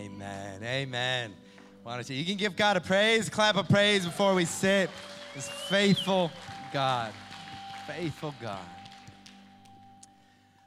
[0.00, 0.62] Amen.
[0.64, 1.34] Amen.
[1.82, 2.16] Why don't you?
[2.16, 4.88] You can give God a praise, clap of praise before we sit.
[5.34, 6.30] This faithful
[6.72, 7.12] God.
[7.86, 8.64] Faithful God.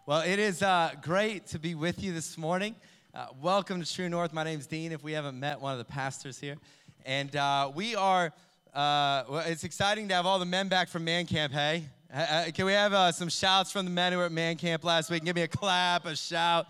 [0.06, 2.76] Well, it is uh, great to be with you this morning.
[3.12, 4.34] Uh, welcome to True North.
[4.34, 4.92] My name's Dean.
[4.92, 6.58] If we haven't met one of the pastors here,
[7.04, 8.32] and uh, we are.
[8.72, 11.54] Uh, well, it's exciting to have all the men back from Man Camp.
[11.54, 14.58] Hey, uh, can we have uh, some shouts from the men who were at Man
[14.58, 15.26] Camp last week?
[15.26, 16.68] Give me a clap, a shout.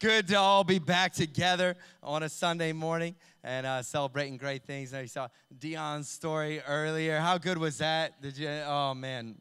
[0.00, 4.92] Good to all be back together on a Sunday morning and uh, celebrating great things.
[4.92, 7.20] Now you saw Dion's story earlier.
[7.20, 8.20] How good was that?
[8.20, 8.48] Did you?
[8.48, 9.36] Oh man!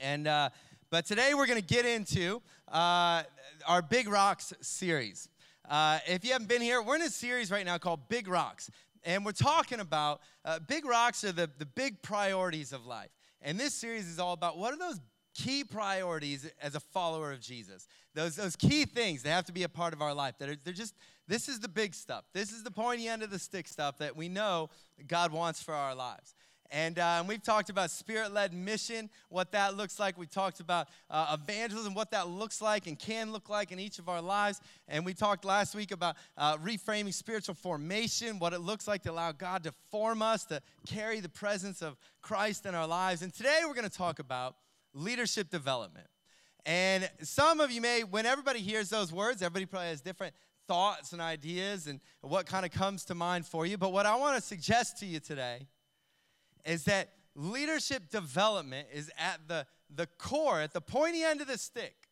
[0.00, 0.48] And uh,
[0.88, 3.22] but today we're going to get into uh,
[3.66, 5.28] our Big Rocks series.
[5.68, 8.70] Uh, if you haven't been here, we're in a series right now called Big Rocks,
[9.04, 13.10] and we're talking about uh, big rocks are the the big priorities of life.
[13.42, 15.00] And this series is all about what are those
[15.34, 17.86] key priorities as a follower of Jesus.
[18.14, 20.34] Those, those key things that have to be a part of our life.
[20.38, 20.94] That are, they're just,
[21.28, 22.24] this is the big stuff.
[22.32, 24.70] This is the pointy end of the stick stuff that we know
[25.06, 26.34] God wants for our lives.
[26.72, 30.16] And, uh, and we've talked about spirit led mission, what that looks like.
[30.16, 33.98] We talked about uh, evangelism, what that looks like and can look like in each
[33.98, 34.58] of our lives.
[34.88, 39.10] And we talked last week about uh, reframing spiritual formation, what it looks like to
[39.10, 43.20] allow God to form us, to carry the presence of Christ in our lives.
[43.20, 44.56] And today we're going to talk about
[44.94, 46.06] leadership development.
[46.64, 50.34] And some of you may, when everybody hears those words, everybody probably has different
[50.68, 53.76] thoughts and ideas and what kind of comes to mind for you.
[53.76, 55.66] But what I want to suggest to you today
[56.64, 61.58] is that leadership development is at the, the core, at the pointy end of the
[61.58, 62.08] stick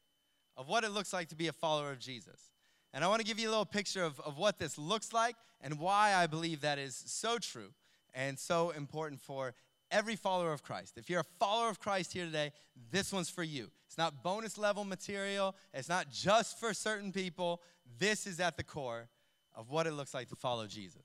[0.57, 2.51] of what it looks like to be a follower of Jesus.
[2.93, 5.37] And I want to give you a little picture of, of what this looks like
[5.61, 7.73] and why I believe that is so true
[8.15, 9.55] and so important for
[9.91, 10.97] every follower of Christ.
[10.97, 12.53] If you're a follower of Christ here today,
[12.91, 13.71] this one's for you.
[13.87, 17.61] It's not bonus level material, it's not just for certain people.
[17.99, 19.09] This is at the core
[19.55, 21.03] of what it looks like to follow Jesus.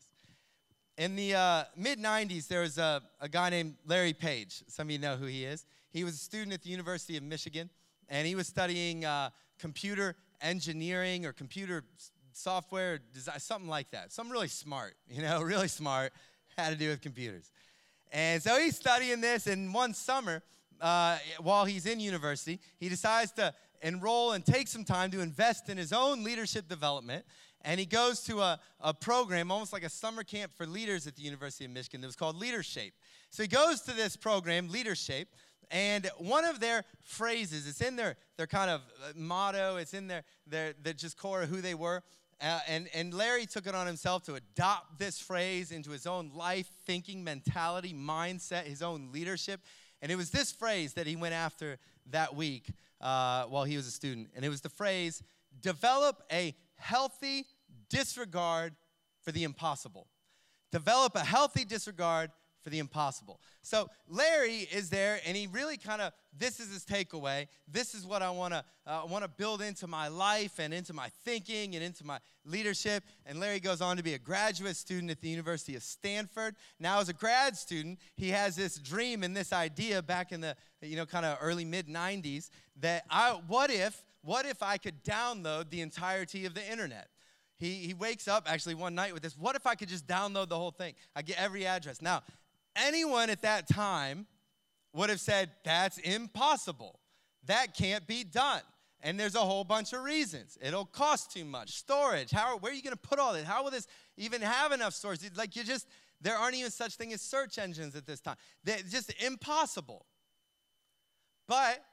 [0.97, 4.64] In the uh, mid 90s, there was a, a guy named Larry Page.
[4.67, 5.66] Some of you know who he is.
[5.89, 7.70] He was a student at the University of Michigan,
[8.08, 11.83] and he was studying uh, computer engineering or computer
[12.32, 14.11] software design, something like that.
[14.11, 16.14] Something really smart, you know, really smart,
[16.58, 17.52] had to do with computers.
[18.11, 20.42] And so he's studying this, and one summer,
[20.82, 25.70] uh, while he's in university, he decides to enroll and take some time to invest
[25.70, 27.26] in his own leadership development.
[27.61, 31.15] And he goes to a, a program, almost like a summer camp for leaders at
[31.15, 32.94] the University of Michigan, that was called Leadershape.
[33.32, 35.27] So he goes to this program, Leadershape,
[35.71, 40.08] and one of their phrases, it's in their, their kind of uh, motto, it's in
[40.08, 42.04] their, their, their just core of who they were.
[42.41, 46.31] Uh, and, and Larry took it on himself to adopt this phrase into his own
[46.35, 49.61] life, thinking, mentality, mindset, his own leadership.
[50.01, 51.77] And it was this phrase that he went after
[52.11, 52.69] that week
[53.01, 54.29] uh, while he was a student.
[54.35, 55.23] And it was the phrase
[55.61, 57.45] develop a healthy
[57.89, 58.75] disregard
[59.21, 60.07] for the impossible.
[60.71, 62.31] Develop a healthy disregard
[62.65, 63.39] for the impossible.
[63.61, 67.48] So Larry is there, and he really kind of this is his takeaway.
[67.71, 70.92] This is what I want to uh, want to build into my life and into
[70.92, 73.03] my thinking and into my leadership.
[73.27, 76.55] And Larry goes on to be a graduate student at the University of Stanford.
[76.80, 80.55] Now, as a grad student, he has this dream and this idea back in the
[80.82, 82.49] you know kind of early mid '90s
[82.80, 87.09] that I what if what if I could download the entirety of the internet?
[87.58, 90.49] He, he wakes up actually one night with this what if I could just download
[90.49, 90.95] the whole thing?
[91.15, 92.02] I get every address.
[92.02, 92.23] Now,
[92.75, 94.27] anyone at that time
[94.93, 96.99] would have said, That's impossible.
[97.45, 98.61] That can't be done.
[99.02, 100.58] And there's a whole bunch of reasons.
[100.61, 101.71] It'll cost too much.
[101.71, 102.31] Storage.
[102.31, 103.43] How, where are you going to put all this?
[103.43, 103.87] How will this
[104.17, 105.19] even have enough storage?
[105.35, 105.87] Like, you just,
[106.21, 108.35] there aren't even such thing as search engines at this time.
[108.64, 110.08] They're just impossible.
[111.47, 111.83] But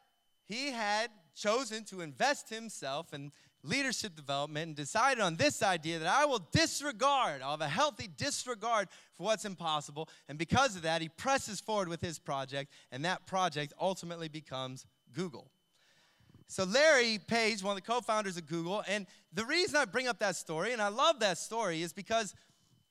[0.47, 3.31] he had chosen to invest himself and
[3.65, 8.09] leadership development and decided on this idea that I will disregard, I'll have a healthy
[8.17, 10.09] disregard for what's impossible.
[10.29, 14.87] And because of that, he presses forward with his project, and that project ultimately becomes
[15.13, 15.51] Google.
[16.49, 20.07] So, Larry Page, one of the co founders of Google, and the reason I bring
[20.07, 22.35] up that story, and I love that story, is because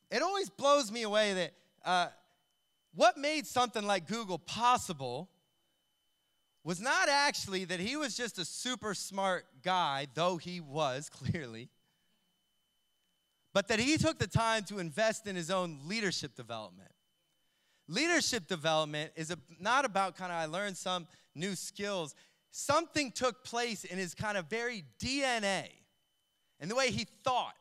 [0.10, 1.54] it always blows me away that
[1.86, 2.07] uh,
[2.95, 5.30] what made something like Google possible
[6.63, 11.69] was not actually that he was just a super smart guy, though he was clearly,
[13.54, 16.92] but that he took the time to invest in his own leadership development.
[17.88, 22.16] Leadership development is a, not about kind of, I learned some new skills.
[22.52, 25.68] Something took place in his kind of very DNA
[26.60, 27.56] and the way he thought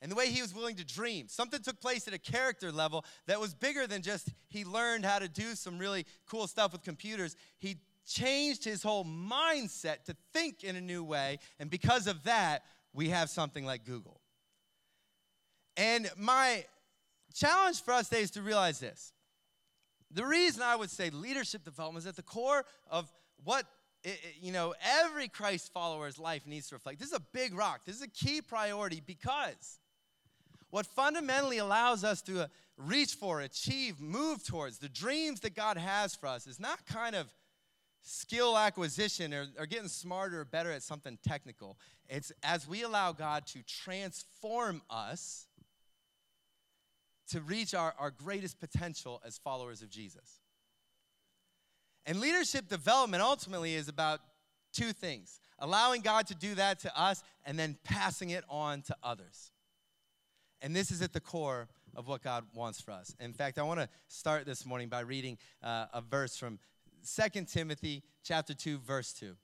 [0.00, 1.26] and the way he was willing to dream.
[1.28, 5.18] Something took place at a character level that was bigger than just he learned how
[5.18, 7.36] to do some really cool stuff with computers.
[7.58, 11.38] He changed his whole mindset to think in a new way.
[11.58, 12.62] And because of that,
[12.92, 14.20] we have something like Google.
[15.76, 16.64] And my
[17.34, 19.12] challenge for us today is to realize this.
[20.10, 23.12] The reason I would say leadership development is at the core of
[23.44, 23.66] what
[24.40, 24.72] you know
[25.02, 27.00] every Christ follower's life needs to reflect.
[27.00, 27.84] This is a big rock.
[27.84, 29.80] This is a key priority because
[30.70, 35.76] what fundamentally allows us to uh, reach for, achieve, move towards the dreams that God
[35.76, 37.32] has for us is not kind of
[38.06, 41.76] skill acquisition or, or getting smarter or better at something technical.
[42.08, 45.48] It's as we allow God to transform us
[47.30, 50.40] to reach our, our greatest potential as followers of Jesus.
[52.06, 54.20] And leadership development ultimately is about
[54.72, 58.96] two things allowing God to do that to us and then passing it on to
[59.02, 59.50] others.
[60.60, 63.16] And this is at the core of what God wants for us.
[63.18, 66.58] In fact, I want to start this morning by reading uh, a verse from
[67.06, 69.36] 2 Timothy chapter 2 verse 2.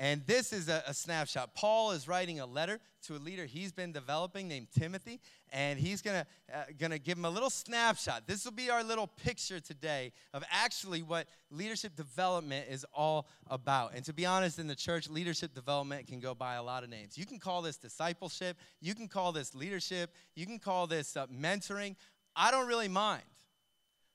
[0.00, 1.54] And this is a, a, snapshot.
[1.54, 5.20] Paul is writing a letter to a leader he's been developing named Timothy,
[5.52, 8.26] and he's gonna, uh, gonna give him a little snapshot.
[8.26, 13.92] This will be our little picture today of actually what leadership development is all about.
[13.94, 16.88] And to be honest, in the church, leadership development can go by a lot of
[16.88, 17.18] names.
[17.18, 21.26] You can call this discipleship, you can call this leadership, you can call this uh,
[21.26, 21.94] mentoring.
[22.34, 23.24] I don't really mind.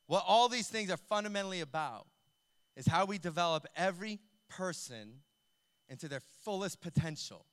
[0.08, 2.08] What all these things are fundamentally about
[2.76, 4.20] is how we develop every
[4.50, 5.22] person
[5.88, 7.46] into their fullest potential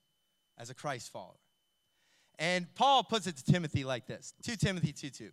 [0.58, 1.36] as a Christ follower.
[2.38, 5.30] And Paul puts it to Timothy like this 2 Timothy 2 2.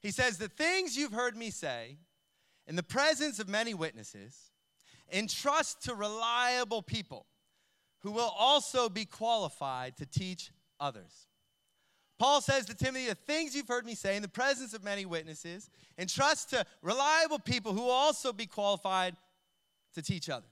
[0.00, 1.98] He says, The things you've heard me say
[2.70, 4.52] in the presence of many witnesses,
[5.12, 7.26] entrust to reliable people
[8.02, 11.26] who will also be qualified to teach others.
[12.20, 15.06] Paul says to Timothy, The things you've heard me say in the presence of many
[15.06, 19.16] witnesses, entrust to reliable people who will also be qualified
[19.94, 20.44] to teach others.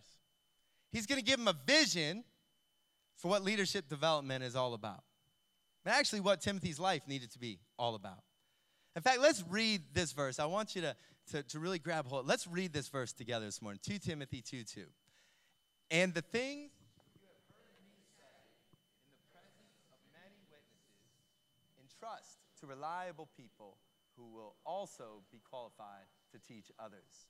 [0.90, 2.24] He's going to give them a vision
[3.16, 5.04] for what leadership development is all about.
[5.84, 8.22] And actually, what Timothy's life needed to be all about.
[8.96, 10.38] In fact, let's read this verse.
[10.38, 10.96] I want you to,
[11.32, 12.26] to, to really grab hold.
[12.26, 14.84] Let's read this verse together this morning 2 Timothy 2 2.
[15.90, 16.72] And the things
[17.14, 18.36] you have heard me say
[19.06, 21.08] in the presence of many witnesses,
[21.80, 23.78] entrust to reliable people
[24.16, 27.26] who will also be qualified to teach others.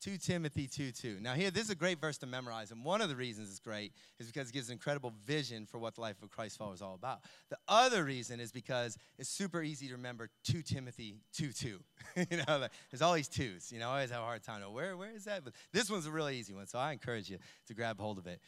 [0.00, 1.18] 2 Timothy 2 2.
[1.20, 3.58] Now, here, this is a great verse to memorize, and one of the reasons it's
[3.58, 6.74] great is because it gives an incredible vision for what the life of Christ follower
[6.74, 7.22] is all about.
[7.50, 11.80] The other reason is because it's super easy to remember 2 Timothy 2 2.
[12.30, 13.72] you know, there's always twos.
[13.72, 14.62] You know, I always have a hard time.
[14.62, 15.42] To, where, where is that?
[15.44, 18.28] But this one's a really easy one, so I encourage you to grab hold of
[18.28, 18.40] it.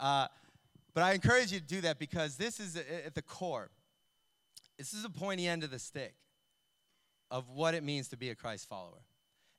[0.00, 0.28] Uh,
[0.94, 3.70] but I encourage you to do that because this is at the core.
[4.78, 6.14] This is the pointy end of the stick
[7.30, 9.02] of what it means to be a Christ follower.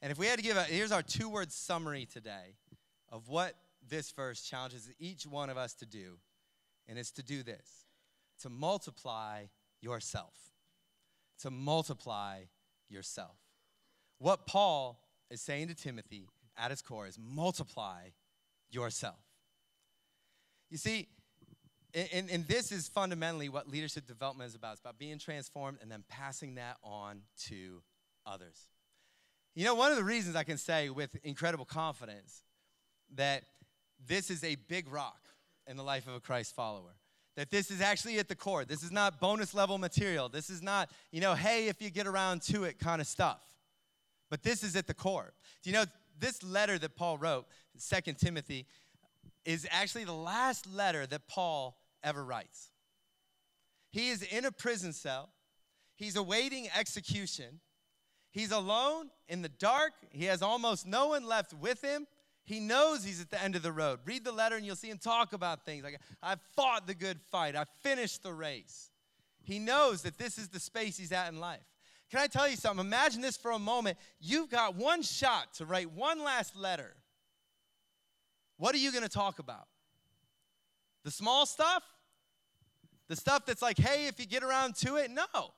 [0.02, 2.56] And if we had to give a, here's our two word summary today
[3.10, 3.56] of what
[3.88, 6.18] this verse challenges each one of us to do.
[6.88, 7.86] And it's to do this
[8.42, 9.46] to multiply
[9.82, 10.36] yourself.
[11.42, 12.42] To multiply
[12.90, 13.38] yourself.
[14.20, 16.28] What Paul is saying to Timothy
[16.58, 18.10] at its core is multiply
[18.70, 19.20] yourself.
[20.70, 21.08] You see,
[21.96, 24.74] and, and, this is fundamentally what leadership development is about.
[24.74, 27.82] It's about being transformed and then passing that on to
[28.26, 28.68] others.
[29.56, 32.44] You know, one of the reasons I can say with incredible confidence
[33.16, 33.44] that
[34.06, 35.20] this is a big rock
[35.68, 36.96] in the life of a Christ follower.
[37.38, 38.66] That this is actually at the core.
[38.66, 40.28] This is not bonus level material.
[40.30, 43.40] This is not, you know, hey, if you get around to it kind of stuff.
[44.30, 45.34] But this is at the core.
[45.64, 45.86] Do you know
[46.20, 47.46] this letter that Paul wrote,
[47.78, 48.66] Second Timothy,
[49.46, 52.70] is actually the last letter that Paul ever writes.
[53.92, 55.30] He is in a prison cell.
[55.96, 57.60] He's awaiting execution.
[58.32, 59.94] He's alone in the dark.
[60.12, 62.06] He has almost no one left with him.
[62.44, 64.00] He knows he's at the end of the road.
[64.06, 67.20] Read the letter and you'll see him talk about things like, I've fought the good
[67.32, 68.92] fight, I've finished the race.
[69.44, 71.64] He knows that this is the space he's at in life.
[72.12, 72.86] Can I tell you something?
[72.86, 73.98] Imagine this for a moment.
[74.20, 76.96] You've got one shot to write one last letter.
[78.58, 79.68] What are you going to talk about?
[81.04, 81.84] The small stuff?
[83.10, 85.12] The stuff that's like, hey, if you get around to it?
[85.12, 85.52] No.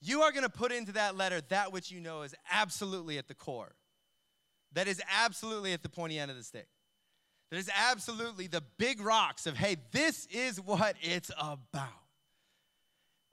[0.00, 3.26] You are going to put into that letter that which you know is absolutely at
[3.26, 3.74] the core,
[4.72, 6.68] that is absolutely at the pointy end of the stick.
[7.50, 11.88] That is absolutely the big rocks of, hey, this is what it's about.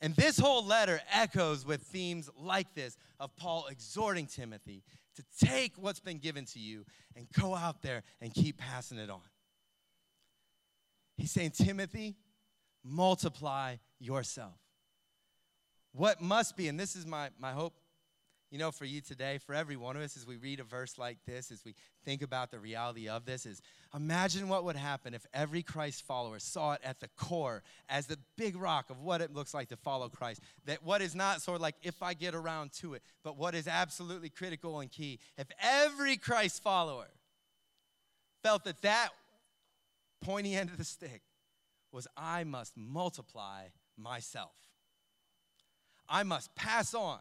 [0.01, 4.83] And this whole letter echoes with themes like this of Paul exhorting Timothy
[5.15, 9.09] to take what's been given to you and go out there and keep passing it
[9.09, 9.21] on.
[11.17, 12.15] He's saying, Timothy,
[12.85, 14.59] multiply yourself
[15.95, 17.73] what must be, and this is my, my hope,
[18.51, 20.97] you know, for you today, for every one of us, as we read a verse
[20.97, 21.73] like this, as we
[22.03, 23.61] think about the reality of this, is
[23.93, 28.19] imagine what would happen if every Christ follower saw it at the core as the
[28.37, 30.41] big rock of what it looks like to follow Christ.
[30.65, 33.55] That what is not sort of like if I get around to it, but what
[33.55, 35.19] is absolutely critical and key.
[35.37, 37.07] If every Christ follower
[38.43, 39.09] felt that that
[40.21, 41.21] pointy end of the stick
[41.95, 44.51] was I must multiply myself.
[46.09, 47.19] I must pass on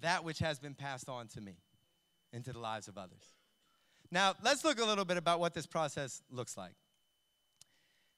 [0.00, 1.58] that which has been passed on to me
[2.32, 3.34] into the lives of others.
[4.10, 6.74] Now, let's look a little bit about what this process looks like.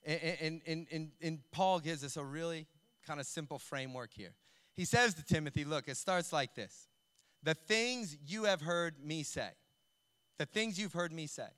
[0.06, 2.66] And, and, and, and Paul gives us a really
[3.04, 4.34] kind of simple framework here.
[4.74, 6.88] He says to Timothy, Look, it starts like this
[7.42, 9.50] The things you have heard me say,
[10.38, 11.48] the things you've heard me say.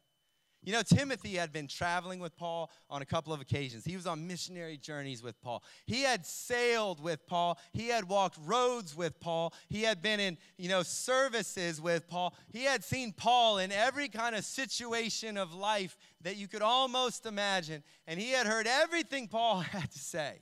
[0.66, 3.84] You know, Timothy had been traveling with Paul on a couple of occasions.
[3.84, 5.62] He was on missionary journeys with Paul.
[5.86, 7.56] He had sailed with Paul.
[7.72, 9.54] He had walked roads with Paul.
[9.68, 12.34] He had been in, you know, services with Paul.
[12.52, 17.26] He had seen Paul in every kind of situation of life that you could almost
[17.26, 17.84] imagine.
[18.08, 20.40] And he had heard everything Paul had to say,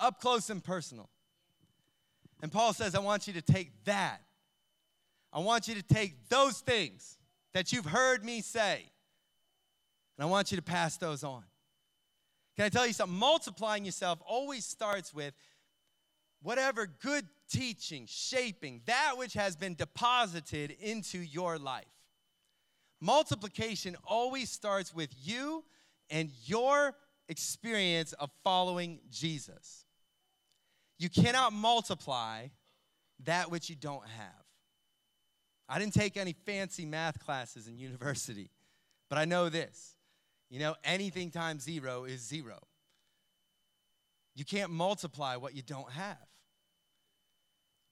[0.00, 1.10] up close and personal.
[2.42, 4.20] And Paul says, I want you to take that.
[5.32, 7.18] I want you to take those things
[7.54, 8.90] that you've heard me say
[10.18, 11.44] and I want you to pass those on.
[12.56, 13.16] Can I tell you something?
[13.16, 15.32] Multiplying yourself always starts with
[16.42, 21.84] whatever good teaching, shaping, that which has been deposited into your life.
[23.00, 25.64] Multiplication always starts with you
[26.10, 26.94] and your
[27.28, 29.84] experience of following Jesus.
[30.98, 32.48] You cannot multiply
[33.24, 34.44] that which you don't have.
[35.68, 38.50] I didn't take any fancy math classes in university,
[39.08, 39.94] but I know this
[40.50, 42.58] you know, anything times zero is zero.
[44.34, 46.16] You can't multiply what you don't have.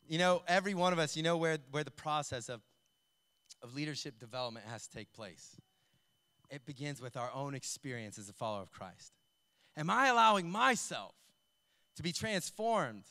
[0.08, 2.60] You know, every one of us, you know where, where the process of,
[3.62, 5.56] of leadership development has to take place.
[6.48, 9.12] It begins with our own experience as a follower of Christ.
[9.76, 11.14] Am I allowing myself
[11.96, 13.04] to be transformed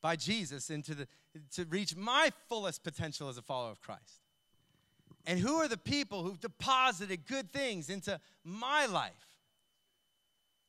[0.00, 1.08] by Jesus into the
[1.54, 4.22] to reach my fullest potential as a follower of Christ?
[5.28, 9.12] And who are the people who've deposited good things into my life?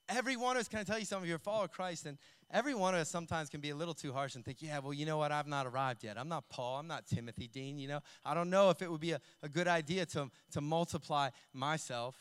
[0.09, 1.71] Every one of us, can I tell you some of you are a follower of
[1.71, 2.17] Christ, and
[2.51, 4.91] every one of us sometimes can be a little too harsh and think, yeah, well,
[4.91, 5.31] you know what?
[5.31, 6.17] I've not arrived yet.
[6.17, 6.77] I'm not Paul.
[6.77, 7.79] I'm not Timothy Dean.
[7.79, 10.59] You know, I don't know if it would be a, a good idea to, to
[10.59, 12.17] multiply myself.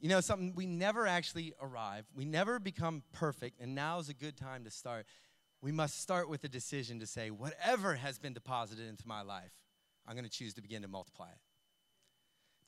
[0.00, 4.14] You know, something we never actually arrive, we never become perfect, and now is a
[4.14, 5.06] good time to start.
[5.62, 9.52] We must start with a decision to say, whatever has been deposited into my life,
[10.06, 11.38] I'm going to choose to begin to multiply it.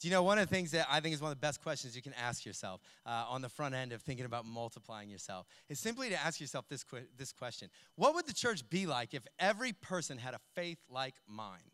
[0.01, 1.61] Do you know one of the things that I think is one of the best
[1.61, 5.47] questions you can ask yourself uh, on the front end of thinking about multiplying yourself
[5.69, 9.13] is simply to ask yourself this, que- this question What would the church be like
[9.13, 11.73] if every person had a faith like mine?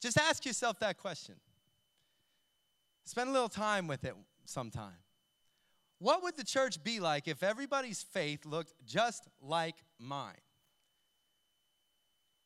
[0.00, 1.34] Just ask yourself that question.
[3.06, 4.14] Spend a little time with it
[4.44, 5.02] sometime.
[5.98, 10.34] What would the church be like if everybody's faith looked just like mine?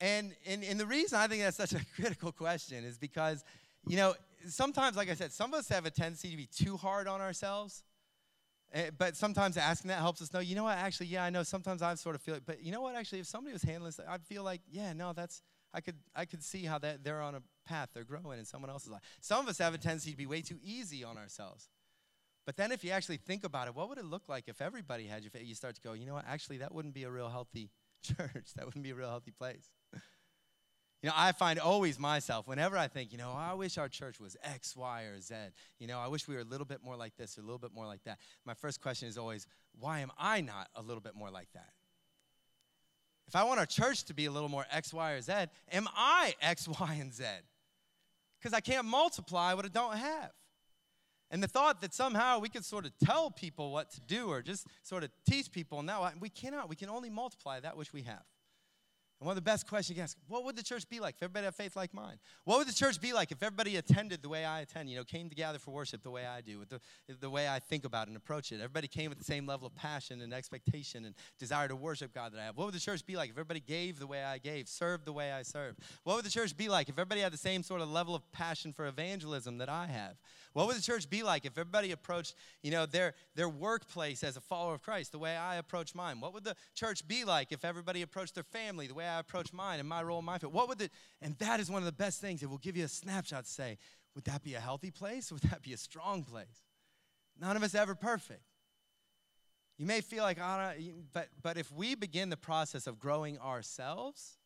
[0.01, 3.45] And, and, and the reason I think that's such a critical question is because,
[3.87, 4.15] you know,
[4.47, 7.21] sometimes, like I said, some of us have a tendency to be too hard on
[7.21, 7.83] ourselves.
[8.73, 11.43] Eh, but sometimes asking that helps us know, you know what, actually, yeah, I know
[11.43, 13.89] sometimes I sort of feel it, but you know what, actually, if somebody was handling
[13.89, 17.23] this, I'd feel like, yeah, no, that's, I could, I could see how that they're
[17.23, 19.01] on a path, they're growing in someone else's life.
[19.21, 21.69] Some of us have a tendency to be way too easy on ourselves.
[22.45, 25.07] But then if you actually think about it, what would it look like if everybody
[25.07, 25.49] had your you?
[25.49, 27.71] You start to go, you know what, actually, that wouldn't be a real healthy
[28.03, 28.55] church.
[28.57, 29.71] That wouldn't be a real healthy place.
[31.03, 34.19] You know, I find always myself, whenever I think, you know, I wish our church
[34.19, 35.35] was X, Y, or Z,
[35.79, 37.59] you know, I wish we were a little bit more like this or a little
[37.59, 38.19] bit more like that.
[38.45, 39.47] My first question is always,
[39.79, 41.71] why am I not a little bit more like that?
[43.29, 45.33] If I want our church to be a little more X, Y, or Z,
[45.71, 47.25] am I X, Y, and Z?
[48.41, 50.31] Because I can't multiply what I don't have.
[51.31, 54.41] And the thought that somehow we could sort of tell people what to do or
[54.41, 56.69] just sort of teach people, now we cannot.
[56.71, 58.23] We can only multiply that which we have.
[59.21, 61.23] And one of the best questions you ask, what would the church be like if
[61.25, 62.19] everybody had faith like mine?
[62.45, 65.03] What would the church be like if everybody attended the way I attend, you know,
[65.03, 66.81] came together for worship the way I do, with the,
[67.21, 68.57] the way I think about and approach it?
[68.57, 72.33] Everybody came with the same level of passion and expectation and desire to worship God
[72.33, 72.57] that I have.
[72.57, 75.13] What would the church be like if everybody gave the way I gave, served the
[75.13, 75.81] way I served?
[76.05, 78.31] What would the church be like if everybody had the same sort of level of
[78.31, 80.15] passion for evangelism that I have?
[80.53, 84.37] What would the church be like if everybody approached, you know, their, their workplace as
[84.37, 86.21] a follower of Christ the way I approach mine?
[86.21, 89.53] What would the church be like if everybody approached their family the way I approach
[89.53, 90.53] mine and my role my field?
[90.53, 90.91] What would the,
[91.23, 92.43] and that is one of the best things.
[92.43, 93.79] It will give you a snapshot to say,
[94.15, 95.31] would that be a healthy place?
[95.33, 96.65] Would that be a strong place?
[97.41, 98.43] None of us ever perfect.
[99.77, 100.73] You may feel like, oh,
[101.13, 104.39] but, but if we begin the process of growing ourselves,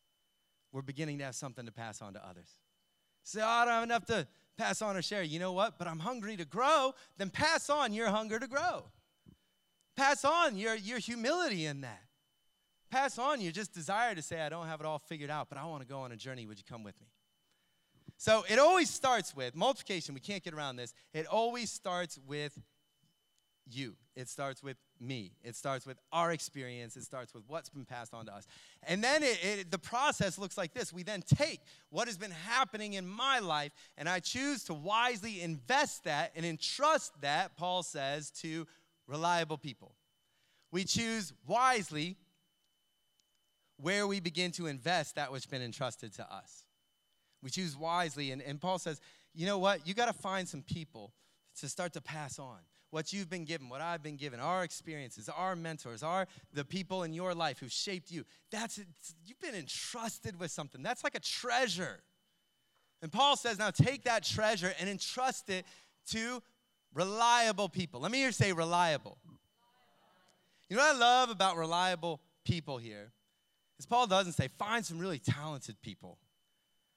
[0.71, 2.49] we're beginning to have something to pass on to others.
[3.23, 4.27] Say, oh, I don't have enough to
[4.57, 5.23] pass on or share.
[5.23, 5.79] You know what?
[5.79, 6.93] But I'm hungry to grow.
[7.17, 8.85] Then pass on your hunger to grow.
[9.95, 12.02] Pass on your, your humility in that.
[12.93, 15.57] Pass on your just desire to say, I don't have it all figured out, but
[15.57, 16.45] I want to go on a journey.
[16.45, 17.07] Would you come with me?
[18.17, 20.13] So it always starts with multiplication.
[20.13, 20.93] We can't get around this.
[21.11, 22.55] It always starts with
[23.65, 23.95] you.
[24.15, 25.31] It starts with me.
[25.43, 26.95] It starts with our experience.
[26.95, 28.45] It starts with what's been passed on to us.
[28.83, 30.93] And then it, it, the process looks like this.
[30.93, 35.41] We then take what has been happening in my life and I choose to wisely
[35.41, 38.67] invest that and entrust that, Paul says, to
[39.07, 39.95] reliable people.
[40.71, 42.17] We choose wisely
[43.83, 46.63] where we begin to invest that which has been entrusted to us.
[47.41, 48.31] We choose wisely.
[48.31, 49.01] And, and Paul says,
[49.33, 49.85] you know what?
[49.85, 51.11] You got to find some people
[51.59, 52.59] to start to pass on
[52.91, 57.03] what you've been given, what I've been given, our experiences, our mentors, our the people
[57.03, 58.23] in your life who shaped you.
[58.51, 58.79] That's
[59.25, 60.81] you've been entrusted with something.
[60.81, 62.03] That's like a treasure.
[63.01, 65.65] And Paul says, now take that treasure and entrust it
[66.11, 66.41] to
[66.93, 67.99] reliable people.
[67.99, 69.17] Let me hear say reliable.
[70.69, 73.11] You know what I love about reliable people here
[73.79, 76.17] is Paul doesn't say find some really talented people.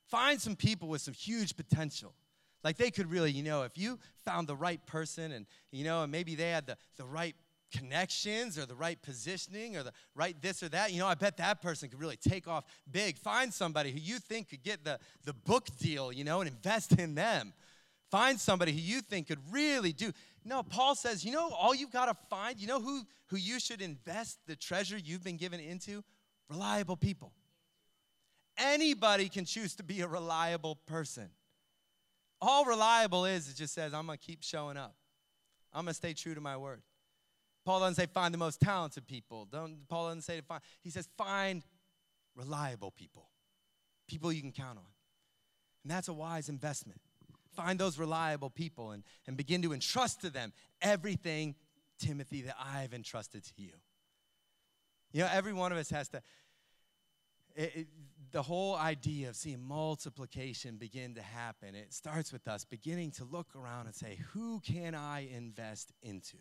[0.09, 2.15] Find some people with some huge potential.
[2.63, 6.03] Like they could really, you know, if you found the right person and, you know,
[6.03, 7.35] and maybe they had the, the right
[7.73, 11.37] connections or the right positioning or the right this or that, you know, I bet
[11.39, 13.19] that person could really take off big.
[13.19, 16.93] Find somebody who you think could get the, the book deal, you know, and invest
[16.93, 17.53] in them.
[18.11, 20.13] Find somebody who you think could really do.
[20.45, 23.59] No, Paul says, you know, all you've got to find, you know who, who you
[23.59, 26.05] should invest the treasure you've been given into?
[26.49, 27.33] Reliable people.
[28.59, 31.29] Anybody can choose to be a reliable person.
[32.41, 34.95] All reliable is, it just says, I'm to keep showing up.
[35.73, 36.83] I'm to stay true to my word.
[37.65, 39.47] Paul doesn't say find the most talented people.
[39.51, 40.63] Don't, Paul doesn't say to find.
[40.81, 41.65] He says find
[42.37, 43.29] reliable people,
[44.07, 44.85] people you can count on.
[45.83, 47.01] And that's a wise investment.
[47.55, 51.55] Find those reliable people and, and begin to entrust to them everything,
[51.99, 53.73] Timothy, that I've entrusted to you.
[55.13, 56.23] You know, every one of us has to.
[57.55, 57.87] It, it,
[58.33, 63.25] the whole idea of seeing multiplication begin to happen, it starts with us beginning to
[63.25, 66.37] look around and say, who can I invest into?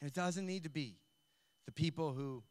[0.00, 0.96] And it doesn't need to be
[1.66, 2.42] the people who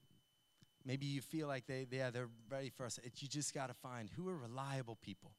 [0.85, 2.99] maybe you feel like they, yeah, they're ready for us.
[3.03, 5.31] It, you just got to find who are reliable people.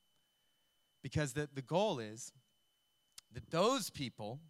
[1.03, 2.33] Because the, the goal is
[3.33, 4.41] that those people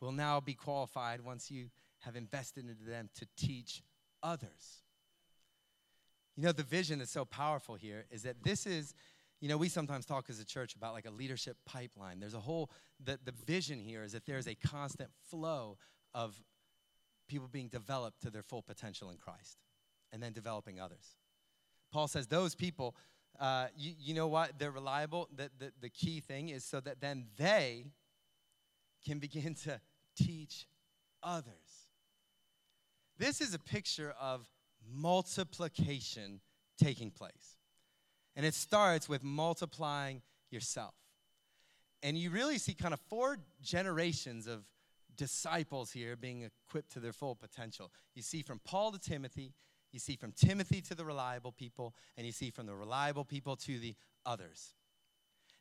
[0.00, 3.82] will now be qualified once you have invested into them to teach
[4.22, 4.82] others.
[6.36, 8.94] You know, the vision that's so powerful here is that this is,
[9.40, 12.20] you know, we sometimes talk as a church about like a leadership pipeline.
[12.20, 12.70] There's a whole,
[13.02, 15.78] the, the vision here is that there's a constant flow
[16.14, 16.40] of
[17.28, 19.58] people being developed to their full potential in Christ
[20.12, 21.16] and then developing others.
[21.92, 22.94] Paul says those people,
[23.38, 24.58] uh, you, you know what?
[24.58, 25.28] They're reliable.
[25.34, 27.86] The, the, the key thing is so that then they
[29.04, 29.80] can begin to
[30.16, 30.66] teach
[31.22, 31.67] others.
[33.18, 34.48] This is a picture of
[34.90, 36.40] multiplication
[36.78, 37.56] taking place.
[38.36, 40.94] And it starts with multiplying yourself.
[42.02, 44.62] And you really see kind of four generations of
[45.16, 47.90] disciples here being equipped to their full potential.
[48.14, 49.52] You see from Paul to Timothy,
[49.90, 53.56] you see from Timothy to the reliable people, and you see from the reliable people
[53.56, 54.74] to the others.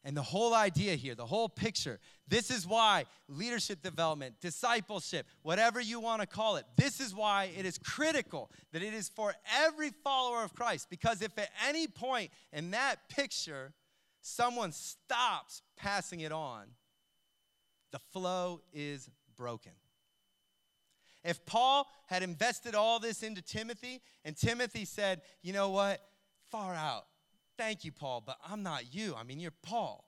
[0.08, 5.82] And the whole idea here, the whole picture, this is why leadership development, discipleship, whatever
[5.82, 9.34] you want to call it, this is why it is critical that it is for
[9.54, 10.88] every follower of Christ.
[10.90, 13.74] Because if at any point in that picture
[14.22, 16.68] someone stops passing it on,
[17.92, 19.74] the flow is broken.
[21.26, 26.00] If Paul had invested all this into Timothy and Timothy said, you know what,
[26.50, 27.08] far out,
[27.58, 29.16] Thank you, Paul, but I'm not you.
[29.16, 30.08] I mean, you're Paul.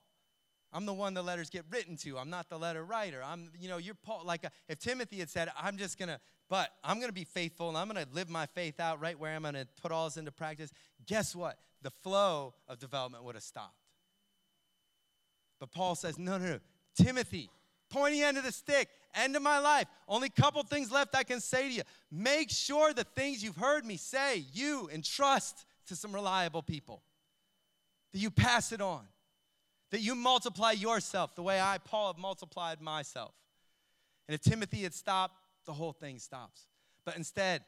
[0.72, 2.16] I'm the one the letters get written to.
[2.16, 3.20] I'm not the letter writer.
[3.24, 4.22] I'm, you know, you're Paul.
[4.24, 7.24] Like, uh, if Timothy had said, I'm just going to, but I'm going to be
[7.24, 9.90] faithful and I'm going to live my faith out right where I'm going to put
[9.90, 10.70] all this into practice,
[11.06, 11.58] guess what?
[11.82, 13.74] The flow of development would have stopped.
[15.58, 16.58] But Paul says, no, no, no.
[16.94, 17.50] Timothy,
[17.90, 19.86] pointy end of the stick, end of my life.
[20.06, 21.82] Only couple things left I can say to you.
[22.12, 27.02] Make sure the things you've heard me say, you entrust to some reliable people
[28.12, 29.04] that you pass it on,
[29.90, 33.34] that you multiply yourself the way I, Paul, have multiplied myself.
[34.28, 35.34] And if Timothy had stopped,
[35.66, 36.66] the whole thing stops.
[37.04, 37.62] But instead,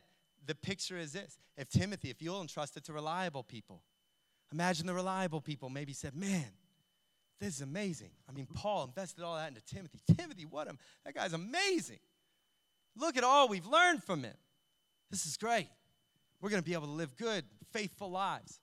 [0.46, 3.82] the picture is this if Timothy, if you'll entrust it to reliable people,
[4.52, 6.46] imagine the reliable people maybe said, Man,
[7.40, 8.10] this is amazing.
[8.28, 10.00] I mean, Paul invested all that into Timothy.
[10.16, 10.74] Timothy, what a,
[11.04, 11.98] that guy's amazing.
[12.96, 14.34] Look at all we've learned from him.
[15.10, 15.68] This is great.
[16.40, 18.60] We're going to be able to live good, faithful lives.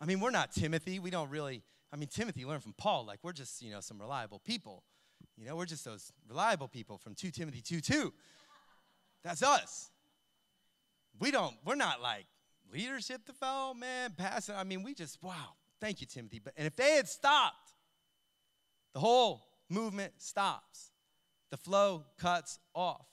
[0.00, 0.98] I mean, we're not Timothy.
[0.98, 3.04] We don't really, I mean, Timothy learned from Paul.
[3.06, 4.82] Like, we're just, you know, some reliable people.
[5.36, 8.12] You know, we're just those reliable people from 2 Timothy 2 2.
[9.22, 9.90] That's us.
[11.18, 12.26] We don't, we're not like
[12.72, 14.54] leadership development, passing.
[14.54, 16.40] I mean, we just, wow, thank you, Timothy.
[16.42, 17.72] But and if they had stopped,
[18.94, 20.92] the whole movement stops.
[21.50, 23.06] The flow cuts off.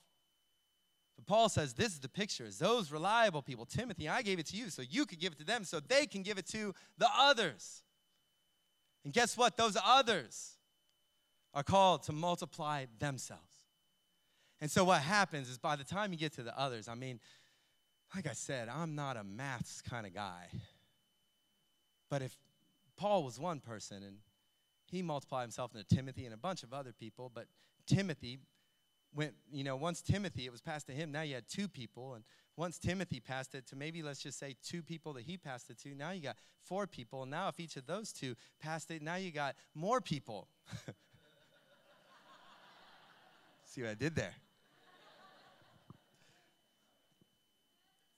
[1.18, 3.66] But Paul says this is the picture those reliable people.
[3.66, 6.06] Timothy, I gave it to you so you could give it to them so they
[6.06, 7.84] can give it to the others.
[9.04, 9.58] And guess what?
[9.58, 10.58] Those others
[11.54, 13.44] are called to multiply themselves.
[14.60, 17.20] And so what happens is by the time you get to the others, I mean,
[18.16, 20.48] like I said, I'm not a maths kind of guy.
[22.10, 22.36] But if
[22.96, 24.18] Paul was one person and
[24.88, 27.48] he multiplied himself into Timothy and a bunch of other people, but
[27.86, 28.40] Timothy
[29.18, 32.14] went, you know, once Timothy, it was passed to him, now you had two people.
[32.14, 32.24] And
[32.56, 35.80] once Timothy passed it to maybe let's just say two people that he passed it
[35.80, 37.24] to, now you got four people.
[37.24, 40.48] And now if each of those two passed it, now you got more people.
[43.66, 44.36] See what I did there?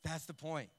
[0.04, 0.70] That's the point.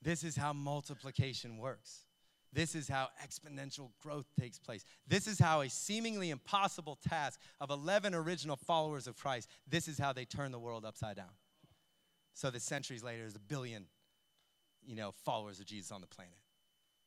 [0.00, 2.04] This is how multiplication works.
[2.52, 4.84] This is how exponential growth takes place.
[5.06, 9.98] This is how a seemingly impossible task of 11 original followers of Christ, this is
[9.98, 11.36] how they turn the world upside down.
[12.34, 13.86] So that centuries later, there's a billion,
[14.86, 16.38] you know, followers of Jesus on the planet.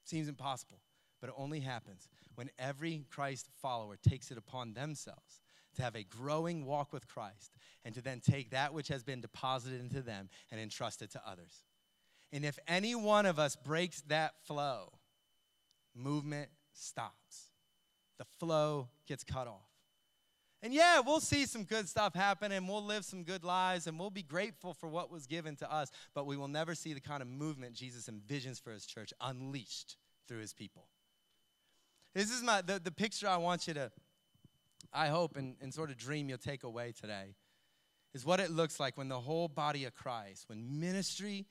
[0.04, 0.80] Seems impossible,
[1.20, 5.42] but it only happens when every Christ follower takes it upon themselves
[5.76, 9.22] to have a growing walk with Christ and to then take that which has been
[9.22, 11.64] deposited into them and entrust it to others.
[12.34, 14.92] And if any one of us breaks that flow,
[15.96, 17.52] movement stops.
[18.18, 19.72] The flow gets cut off.
[20.64, 24.00] And yeah, we'll see some good stuff happen and we'll live some good lives and
[24.00, 27.00] we'll be grateful for what was given to us, but we will never see the
[27.00, 30.86] kind of movement Jesus envisions for his church unleashed through his people.
[32.14, 33.92] This is my the, the picture I want you to,
[34.94, 37.36] I hope, and, and sort of dream you'll take away today,
[38.14, 41.48] is what it looks like when the whole body of Christ, when ministry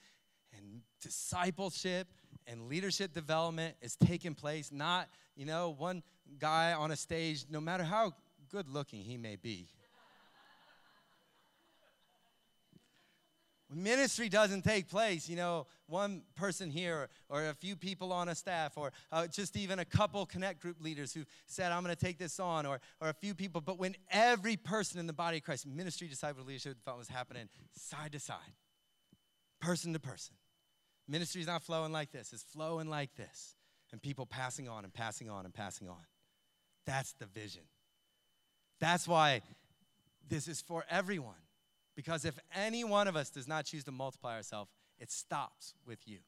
[0.56, 2.08] and discipleship
[2.50, 6.02] and leadership development is taking place, not, you know, one
[6.38, 8.12] guy on a stage, no matter how
[8.50, 9.68] good looking he may be.
[13.72, 18.34] ministry doesn't take place, you know, one person here or, a few people on a
[18.34, 22.04] staff or uh, just even a couple connect group leaders who said, I'm going to
[22.04, 25.38] take this on or, or a few people, but when every person in the body
[25.38, 28.54] of Christ, ministry, disciple, leadership development was happening side to side,
[29.60, 30.34] person to person.
[31.10, 33.56] Ministry is not flowing like this, it's flowing like this.
[33.92, 35.96] And people passing on and passing on and passing on.
[36.86, 37.62] That's the vision.
[38.78, 39.42] That's why
[40.28, 41.42] this is for everyone.
[41.96, 44.70] Because if any one of us does not choose to multiply ourselves,
[45.00, 46.18] it stops with you.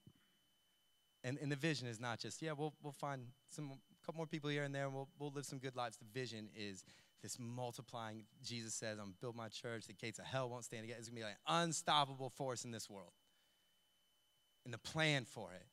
[1.22, 4.26] And, and the vision is not just, yeah, we'll, we'll find some a couple more
[4.26, 5.96] people here and there and we'll, we'll live some good lives.
[5.96, 6.84] The vision is
[7.22, 8.24] this multiplying.
[8.44, 9.86] Jesus says, I'm build my church.
[9.86, 10.96] The gates of hell won't stand again.
[10.98, 13.12] It's to be like an unstoppable force in this world.
[14.64, 15.66] And the plan for it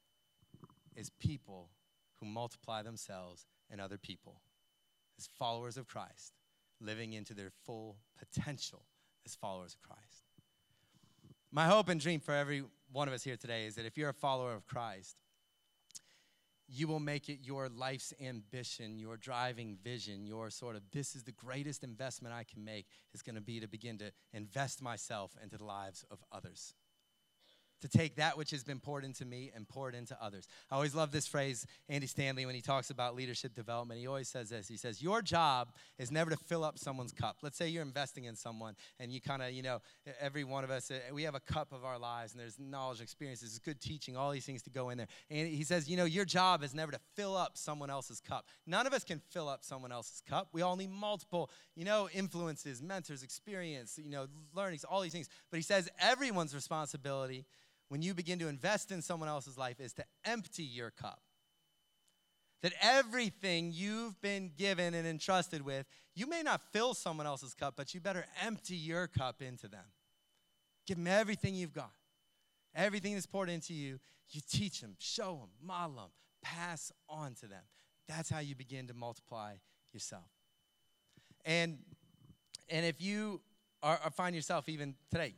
[0.99, 1.69] is people
[2.19, 4.41] who multiply themselves and other people
[5.17, 6.34] as followers of Christ,
[6.82, 8.86] living into their full potential
[9.25, 10.23] as followers of Christ.
[11.52, 14.10] My hope and dream for every one of us here today is that if you're
[14.10, 15.17] a follower of Christ,
[16.67, 21.23] you will make it your life's ambition, your driving vision, your sort of this is
[21.23, 25.36] the greatest investment I can make is going to be to begin to invest myself
[25.41, 26.75] into the lives of others
[27.82, 30.48] to take that which has been poured into me and pour it into others.
[30.72, 34.00] I always love this phrase, Andy Stanley, when he talks about leadership development.
[34.00, 37.38] He always says this He says, Your job is never to fill up someone's cup.
[37.42, 39.82] Let's say you're investing in someone and you kind of, you know,
[40.20, 43.60] every one of us, we have a cup of our lives and there's knowledge, experiences,
[43.60, 45.08] good teaching, all these things to go in there.
[45.30, 48.46] And he says, You know, your job is never to fill up someone else's cup.
[48.65, 50.50] None of us can fill up someone else's cup.
[50.52, 55.30] We all need multiple, you know, influences, mentors, experience, you know, learnings, all these things.
[55.50, 57.46] But he says, everyone's responsibility
[57.89, 61.21] when you begin to invest in someone else's life is to empty your cup.
[62.62, 67.75] That everything you've been given and entrusted with, you may not fill someone else's cup,
[67.75, 69.86] but you better empty your cup into them.
[70.86, 71.91] Give them everything you've got.
[72.75, 73.99] Everything that's poured into you,
[74.30, 76.10] you teach them, show them, model them,
[76.41, 77.63] pass on to them.
[78.08, 79.56] That's how you begin to multiply
[79.93, 80.30] yourself.
[81.45, 81.80] And,
[82.69, 83.41] and if you
[83.82, 85.34] are, are find yourself even today,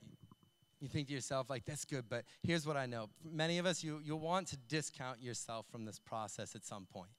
[0.81, 3.09] you think to yourself, like, that's good, but here's what I know.
[3.23, 7.11] Many of us, you, you'll want to discount yourself from this process at some point.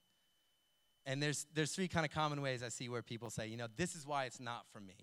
[1.07, 3.66] And there's, there's three kind of common ways I see where people say, you know,
[3.77, 4.94] this is why it's not for me.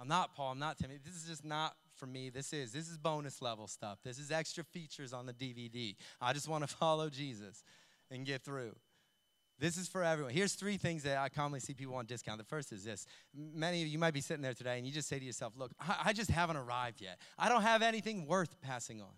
[0.00, 0.98] I'm not Paul, I'm not Timmy.
[1.04, 2.28] This is just not for me.
[2.30, 2.72] This is.
[2.72, 3.98] This is bonus level stuff.
[4.04, 5.94] This is extra features on the DVD.
[6.20, 7.62] I just want to follow Jesus.
[8.10, 8.74] and get through.
[9.58, 10.32] This is for everyone.
[10.32, 12.38] Here's three things that I commonly see people on discount.
[12.38, 13.06] The first is this.
[13.34, 15.70] Many of you might be sitting there today and you just say to yourself, Look,
[16.04, 17.20] I just haven't arrived yet.
[17.38, 19.12] I don't have anything worth passing on.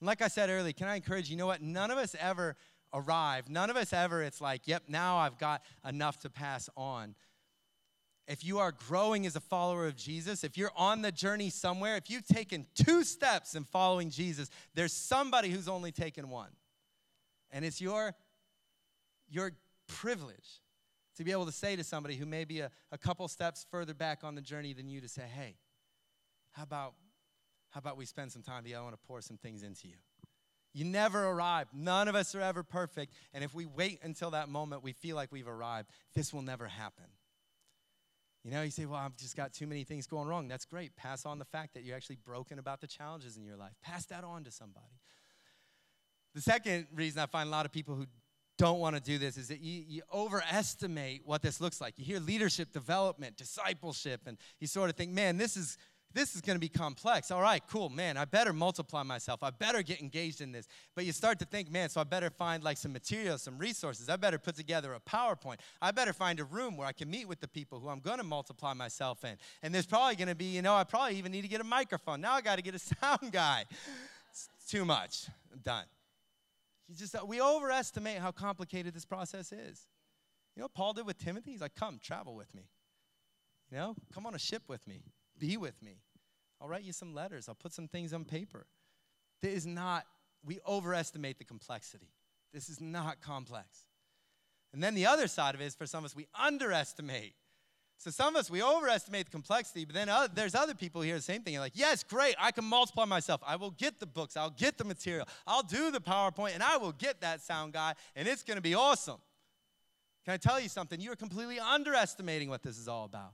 [0.00, 1.32] And like I said earlier, can I encourage you?
[1.32, 1.62] You know what?
[1.62, 2.56] None of us ever
[2.92, 3.48] arrive.
[3.48, 7.14] None of us ever, it's like, Yep, now I've got enough to pass on.
[8.28, 11.96] If you are growing as a follower of Jesus, if you're on the journey somewhere,
[11.96, 16.50] if you've taken two steps in following Jesus, there's somebody who's only taken one.
[17.50, 18.14] And it's your
[19.28, 19.52] your
[19.94, 20.60] privilege
[21.16, 23.94] to be able to say to somebody who may be a, a couple steps further
[23.94, 25.56] back on the journey than you to say, hey,
[26.52, 26.94] how about,
[27.70, 28.80] how about we spend some time together?
[28.80, 29.96] I want to pour some things into you.
[30.74, 31.68] You never arrive.
[31.74, 33.12] None of us are ever perfect.
[33.34, 35.90] And if we wait until that moment, we feel like we've arrived.
[36.14, 37.04] This will never happen.
[38.42, 40.48] You know, you say, well, I've just got too many things going wrong.
[40.48, 40.96] That's great.
[40.96, 43.72] Pass on the fact that you're actually broken about the challenges in your life.
[43.82, 44.98] Pass that on to somebody.
[46.34, 48.06] The second reason I find a lot of people who
[48.58, 51.94] don't want to do this is that you, you, overestimate what this looks like.
[51.96, 55.78] You hear leadership development, discipleship, and you sort of think, man, this is
[56.14, 57.30] this is going to be complex.
[57.30, 58.16] All right, cool, man.
[58.16, 59.42] I better multiply myself.
[59.42, 60.66] I better get engaged in this.
[60.94, 64.08] But you start to think, man, so I better find like some materials, some resources.
[64.08, 65.56] I better put together a PowerPoint.
[65.80, 68.18] I better find a room where I can meet with the people who I'm going
[68.18, 69.36] to multiply myself in.
[69.62, 71.64] And there's probably going to be, you know, I probably even need to get a
[71.64, 72.20] microphone.
[72.20, 73.64] Now I got to get a sound guy.
[74.30, 75.26] It's too much.
[75.52, 75.84] I'm done.
[76.92, 79.86] You just we overestimate how complicated this process is.
[80.54, 81.52] You know what Paul did with Timothy?
[81.52, 82.68] He's like, come, travel with me.
[83.70, 85.00] You know, come on a ship with me.
[85.38, 86.02] Be with me.
[86.60, 87.48] I'll write you some letters.
[87.48, 88.66] I'll put some things on paper.
[89.40, 90.04] This is not,
[90.44, 92.12] we overestimate the complexity.
[92.52, 93.86] This is not complex.
[94.74, 97.32] And then the other side of it is for some of us, we underestimate
[97.98, 101.14] so some of us, we overestimate the complexity, but then other, there's other people here,
[101.14, 101.54] the same thing.
[101.54, 103.40] You're like, yes, great, I can multiply myself.
[103.46, 106.78] I will get the books, I'll get the material, I'll do the PowerPoint, and I
[106.78, 109.18] will get that sound guy, and it's gonna be awesome.
[110.24, 111.00] Can I tell you something?
[111.00, 113.32] You're completely underestimating what this is all about.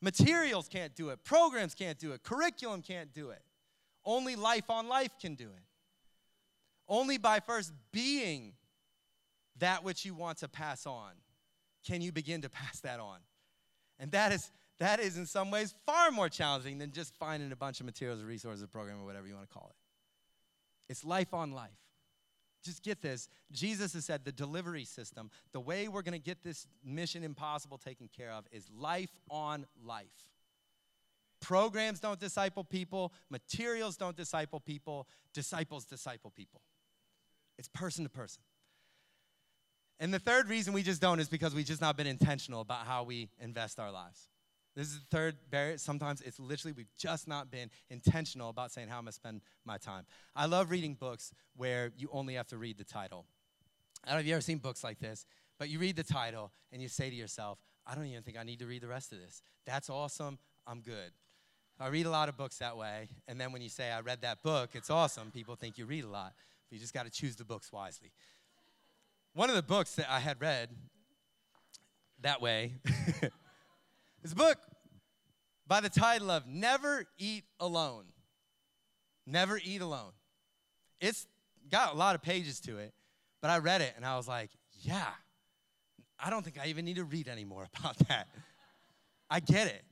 [0.00, 3.42] Materials can't do it, programs can't do it, curriculum can't do it.
[4.04, 5.62] Only life on life can do it.
[6.88, 8.52] Only by first being
[9.58, 11.12] that which you want to pass on
[11.84, 13.18] can you begin to pass that on.
[13.98, 17.56] And that is, that is in some ways far more challenging than just finding a
[17.56, 19.76] bunch of materials or resources, program, or whatever you want to call it.
[20.90, 21.70] It's life on life.
[22.62, 23.28] Just get this.
[23.52, 27.78] Jesus has said the delivery system, the way we're going to get this mission impossible
[27.78, 30.06] taken care of is life on life.
[31.40, 36.60] Programs don't disciple people, materials don't disciple people, disciples disciple people.
[37.58, 38.42] It's person to person.
[39.98, 42.86] And the third reason we just don't is because we've just not been intentional about
[42.86, 44.28] how we invest our lives.
[44.74, 45.78] This is the third barrier.
[45.78, 49.78] Sometimes it's literally we've just not been intentional about saying how I'm gonna spend my
[49.78, 50.04] time.
[50.34, 53.24] I love reading books where you only have to read the title.
[54.04, 55.24] I don't know if you've ever seen books like this,
[55.58, 58.42] but you read the title and you say to yourself, I don't even think I
[58.42, 59.40] need to read the rest of this.
[59.64, 60.38] That's awesome.
[60.66, 61.12] I'm good.
[61.80, 64.22] I read a lot of books that way, and then when you say I read
[64.22, 65.30] that book, it's awesome.
[65.30, 66.32] People think you read a lot,
[66.68, 68.12] but you just got to choose the books wisely.
[69.36, 70.70] One of the books that I had read
[72.22, 72.76] that way
[74.24, 74.56] is a book
[75.66, 78.04] by the title of Never Eat Alone.
[79.26, 80.12] Never Eat Alone.
[81.02, 81.26] It's
[81.70, 82.94] got a lot of pages to it,
[83.42, 84.48] but I read it and I was like,
[84.80, 85.10] yeah,
[86.18, 88.28] I don't think I even need to read anymore about that.
[89.28, 89.82] I get it.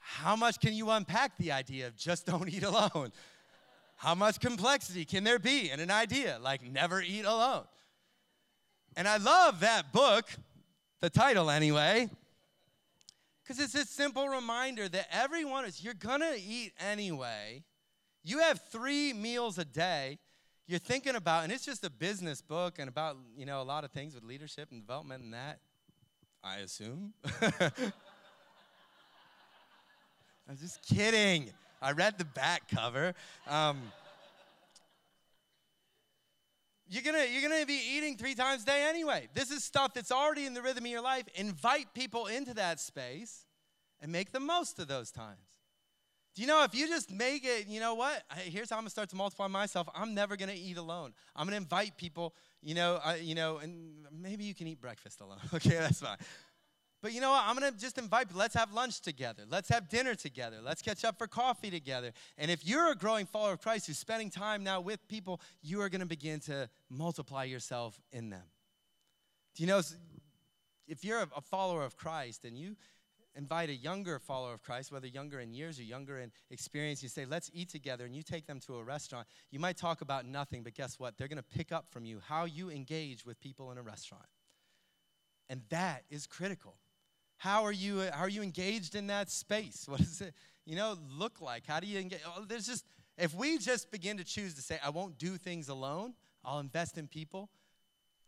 [0.00, 3.10] How much can you unpack the idea of just don't eat alone?
[3.96, 7.64] How much complexity can there be in an idea like never eat alone?
[8.96, 10.28] And I love that book,
[11.00, 12.08] the title anyway,
[13.42, 17.62] because it's a simple reminder that everyone is, you're gonna eat anyway.
[18.24, 20.18] You have three meals a day
[20.68, 23.84] you're thinking about, and it's just a business book and about, you know, a lot
[23.84, 25.60] of things with leadership and development and that,
[26.42, 27.12] I assume.
[30.48, 31.52] I'm just kidding.
[31.80, 33.14] I read the back cover.
[33.46, 33.80] Um,
[36.88, 39.28] you're gonna, you're gonna be eating three times a day anyway.
[39.34, 41.24] This is stuff that's already in the rhythm of your life.
[41.34, 43.46] Invite people into that space
[44.00, 45.38] and make the most of those times.
[46.36, 48.22] Do you know if you just make it, you know what?
[48.36, 49.88] Here's how I'm gonna start to multiply myself.
[49.94, 51.14] I'm never gonna eat alone.
[51.34, 55.22] I'm gonna invite people, you know, uh, you know, and maybe you can eat breakfast
[55.22, 55.38] alone.
[55.54, 56.18] okay, that's fine.
[57.06, 57.44] But you know what?
[57.46, 59.44] I'm to just invite, let's have lunch together.
[59.48, 60.56] Let's have dinner together.
[60.60, 62.10] Let's catch up for coffee together.
[62.36, 65.80] And if you're a growing follower of Christ who's spending time now with people, you
[65.82, 68.42] are to begin to multiply yourself in them.
[69.54, 69.82] Do you know,
[70.88, 72.74] if you're a follower of Christ and you,
[73.36, 77.08] invite a younger follower of Christ, whether younger in years or younger in experience, you
[77.08, 80.26] say, let's eat together, and you take them to a restaurant, you might talk about
[80.26, 81.16] nothing, but guess what?
[81.16, 84.26] They're to pick up from you how you engage with people in a restaurant.
[85.48, 86.74] And that is critical.
[87.38, 89.86] How are you, uh, how are you engaged in that space?
[89.88, 91.66] What does it, you know, look like?
[91.66, 92.20] How do you engage?
[92.26, 92.84] Oh, there's just,
[93.18, 96.98] if we just begin to choose to say, I won't do things alone, I'll invest
[96.98, 97.50] in people,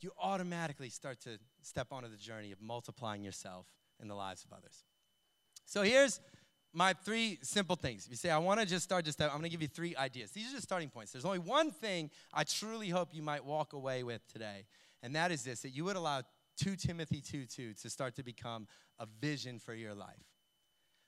[0.01, 3.67] you automatically start to step onto the journey of multiplying yourself
[4.01, 4.85] in the lives of others.
[5.65, 6.21] So here's
[6.73, 8.05] my three simple things.
[8.05, 9.97] If you say, I want to just start just I'm going to give you three
[9.97, 10.31] ideas.
[10.31, 11.13] These are just starting points.
[11.13, 14.67] There's only one thing I truly hope you might walk away with today,
[15.03, 16.23] and that is this that you would allow
[16.59, 18.67] 2 Timothy 2 2 to start to become
[18.99, 20.25] a vision for your life.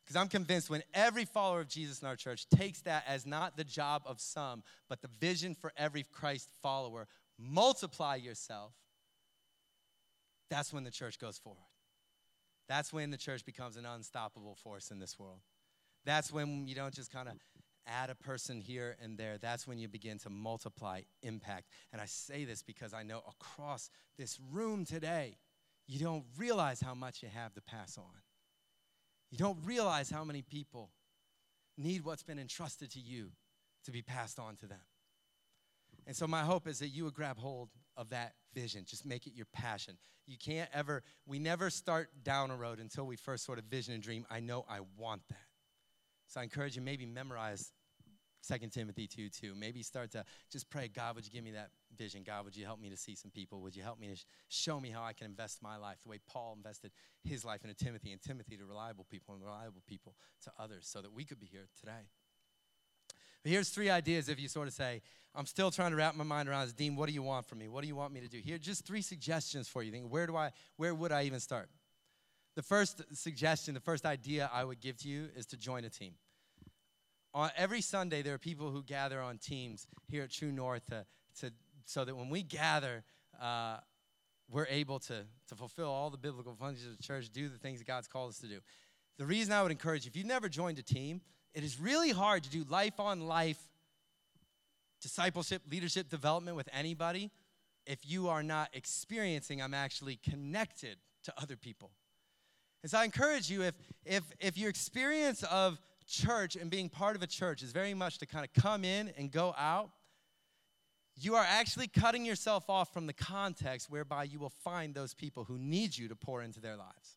[0.05, 3.57] Because I'm convinced when every follower of Jesus in our church takes that as not
[3.57, 7.07] the job of some, but the vision for every Christ follower,
[7.39, 8.73] multiply yourself,
[10.51, 11.61] that's when the church goes forward.
[12.69, 15.41] That's when the church becomes an unstoppable force in this world.
[16.05, 17.35] That's when you don't just kind of
[17.87, 19.39] add a person here and there.
[19.39, 21.69] That's when you begin to multiply impact.
[21.93, 25.37] And I say this because I know across this room today,
[25.87, 28.05] you don't realize how much you have to pass on.
[29.31, 30.91] You don't realize how many people
[31.77, 33.31] need what's been entrusted to you
[33.85, 34.81] to be passed on to them.
[36.07, 38.85] And so, my hope is that you would grab hold of that vision.
[38.87, 39.97] Just make it your passion.
[40.27, 43.95] You can't ever, we never start down a road until we first sort of vision
[43.95, 45.50] and dream, I know I want that.
[46.31, 47.73] So I encourage you, maybe memorize
[48.47, 49.55] 2 Timothy 2 2.
[49.57, 52.23] Maybe start to just pray, God, would you give me that vision?
[52.25, 53.61] God, would you help me to see some people?
[53.63, 56.09] Would you help me to sh- show me how I can invest my life the
[56.09, 56.93] way Paul invested
[57.25, 60.15] his life into Timothy and Timothy to reliable people and reliable people
[60.45, 62.07] to others so that we could be here today?
[63.43, 65.03] But here's three ideas if you sort of say,
[65.35, 66.75] I'm still trying to wrap my mind around this.
[66.75, 67.67] Dean, what do you want from me?
[67.67, 68.39] What do you want me to do?
[68.39, 69.91] Here, just three suggestions for you.
[69.91, 71.69] Think, where do I, where would I even start?
[72.57, 75.91] The first suggestion, the first idea I would give to you is to join a
[75.91, 76.15] team.
[77.33, 81.07] On every Sunday, there are people who gather on teams here at True North to,
[81.41, 81.53] to,
[81.85, 83.05] so that when we gather,
[83.41, 83.77] uh,
[84.51, 87.79] we're able to, to fulfill all the biblical functions of the church, do the things
[87.79, 88.59] that God's called us to do.
[89.17, 91.21] The reason I would encourage you, if you've never joined a team,
[91.55, 93.61] it is really hard to do life on life
[95.01, 97.31] discipleship, leadership development with anybody
[97.87, 101.91] if you are not experiencing I'm actually connected to other people.
[102.83, 107.17] And so I encourage you if if if your experience of church and being part
[107.17, 109.91] of a church is very much to kind of come in and go out,
[111.17, 115.45] you are actually cutting yourself off from the context whereby you will find those people
[115.45, 117.17] who need you to pour into their lives.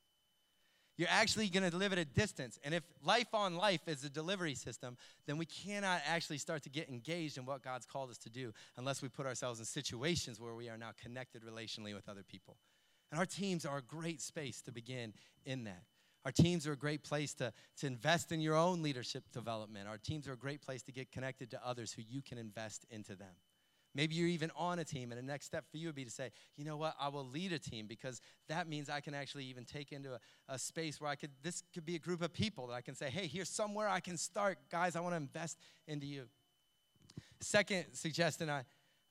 [0.95, 2.60] You're actually going to live at a distance.
[2.63, 4.95] And if life on life is a delivery system,
[5.26, 8.54] then we cannot actually start to get engaged in what God's called us to do
[8.78, 12.58] unless we put ourselves in situations where we are now connected relationally with other people.
[13.13, 15.13] And our teams are a great space to begin
[15.45, 15.84] in that.
[16.26, 19.88] Our teams are a great place to, to invest in your own leadership development.
[19.88, 22.88] Our teams are a great place to get connected to others who you can invest
[22.89, 23.36] into them.
[23.93, 26.10] Maybe you're even on a team, and the next step for you would be to
[26.10, 29.45] say, you know what, I will lead a team because that means I can actually
[29.45, 32.34] even take into a, a space where I could, this could be a group of
[32.34, 34.58] people that I can say, hey, here's somewhere I can start.
[34.71, 36.23] Guys, I want to invest into you.
[37.41, 38.63] Second suggestion I,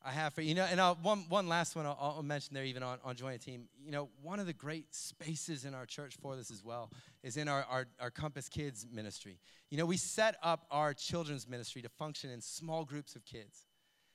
[0.04, 2.64] I have for you, know, and I'll, one, one last one I'll, I'll, mention there,
[2.64, 3.68] even on, on join a team.
[3.84, 6.90] You know, one of the great spaces in our church for this as well
[7.22, 9.38] is in our, our, our Compass Kids ministry.
[9.70, 13.66] You know, we set up our children's ministry to function in small groups of kids.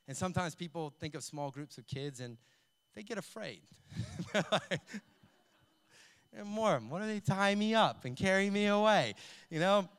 [0.08, 2.38] And sometimes people think of small groups of kids and
[2.96, 3.62] they get afraid.
[6.34, 9.16] and more, what do they tie me up and carry me away?
[9.50, 9.90] You know?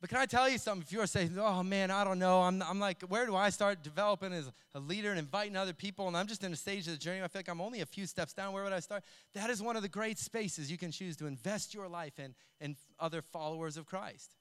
[0.00, 0.82] But can I tell you something?
[0.82, 3.82] If you're saying, oh man, I don't know, I'm, I'm like, where do I start
[3.82, 6.06] developing as a leader and inviting other people?
[6.06, 7.86] And I'm just in a stage of the journey, I feel like I'm only a
[7.86, 8.52] few steps down.
[8.52, 9.02] Where would I start?
[9.34, 12.34] That is one of the great spaces you can choose to invest your life in,
[12.60, 14.36] in other followers of Christ.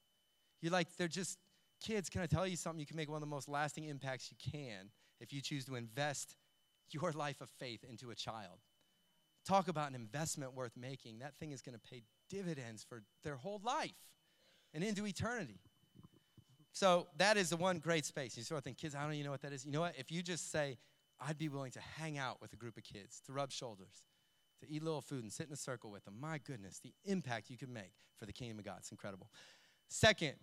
[0.62, 1.40] You're like, they're just
[1.80, 2.80] Kids, can I tell you something?
[2.80, 4.90] You can make one of the most lasting impacts you can
[5.20, 6.36] if you choose to invest
[6.90, 8.60] your life of faith into a child.
[9.46, 11.20] Talk about an investment worth making.
[11.20, 14.10] That thing is going to pay dividends for their whole life
[14.78, 15.60] and into eternity.
[16.72, 18.38] So that is the one great space.
[18.38, 19.66] You sort of think, kids, I don't even know what that is.
[19.66, 19.96] You know what?
[19.98, 20.78] If you just say,
[21.20, 24.06] I'd be willing to hang out with a group of kids, to rub shoulders,
[24.62, 26.94] to eat a little food and sit in a circle with them, my goodness, the
[27.06, 28.76] impact you can make for the kingdom of God.
[28.78, 29.32] It's incredible.
[29.88, 30.34] Second,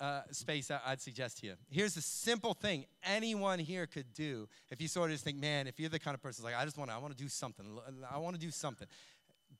[0.00, 1.54] uh, space I'd suggest to you.
[1.68, 5.66] Here's a simple thing anyone here could do if you sort of just think, man,
[5.66, 7.28] if you're the kind of person like, I just want to, I want to do
[7.28, 7.66] something.
[8.10, 8.88] I want to do something.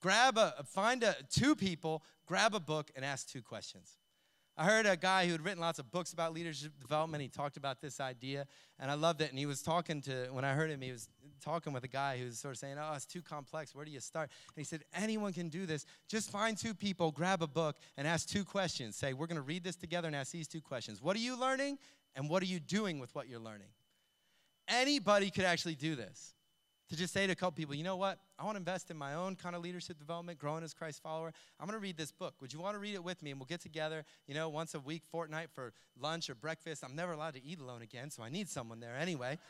[0.01, 3.99] Grab a, find a, two people, grab a book and ask two questions.
[4.57, 7.23] I heard a guy who had written lots of books about leadership development.
[7.23, 8.47] He talked about this idea,
[8.79, 9.31] and I loved it.
[9.31, 11.09] And he was talking to, when I heard him, he was
[11.41, 13.75] talking with a guy who was sort of saying, Oh, it's too complex.
[13.75, 14.31] Where do you start?
[14.55, 15.87] And he said, Anyone can do this.
[16.07, 18.95] Just find two people, grab a book, and ask two questions.
[18.95, 21.39] Say, We're going to read this together and ask these two questions What are you
[21.39, 21.79] learning?
[22.15, 23.69] And what are you doing with what you're learning?
[24.69, 26.35] Anybody could actually do this
[26.93, 28.19] to just say to a couple people, you know what?
[28.39, 31.33] I want to invest in my own kind of leadership development, growing as Christ follower.
[31.59, 32.35] I'm going to read this book.
[32.43, 33.31] Would you want to read it with me?
[33.31, 36.85] And we'll get together, you know, once a week, fortnight for lunch or breakfast.
[36.85, 39.39] I'm never allowed to eat alone again, so I need someone there anyway.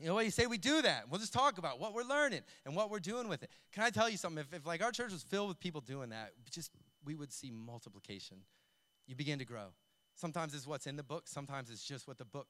[0.00, 0.24] You know what?
[0.24, 1.04] You say we do that.
[1.08, 3.50] We'll just talk about what we're learning and what we're doing with it.
[3.72, 4.42] Can I tell you something?
[4.42, 6.72] If, if like our church was filled with people doing that, just
[7.04, 8.38] we would see multiplication.
[9.06, 9.66] You begin to grow.
[10.16, 11.28] Sometimes it's what's in the book.
[11.28, 12.48] Sometimes it's just what the book,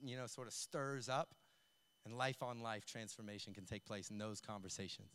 [0.00, 1.34] you know, sort of stirs up
[2.04, 5.08] and life on life transformation can take place in those conversations.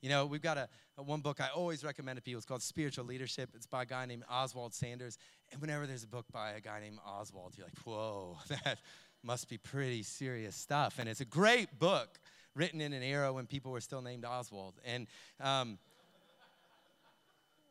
[0.00, 0.68] You know, we've got a,
[0.98, 2.36] a, one book I always recommend to people.
[2.36, 3.50] It's called Spiritual Leadership.
[3.54, 5.16] It's by a guy named Oswald Sanders.
[5.50, 8.78] And whenever there's a book by a guy named Oswald, you're like, whoa, that
[9.22, 10.98] must be pretty serious stuff.
[10.98, 12.18] And it's a great book
[12.54, 14.74] written in an era when people were still named Oswald.
[14.84, 15.06] And
[15.40, 15.78] um,